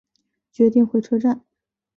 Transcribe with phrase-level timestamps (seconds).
[0.51, 1.43] 决定回车站